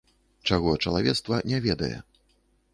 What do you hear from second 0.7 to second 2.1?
чалавецтва не ведае.